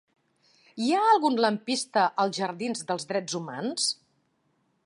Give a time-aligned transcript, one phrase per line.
[0.85, 3.91] Hi ha algun lampista als jardins dels Drets Humans?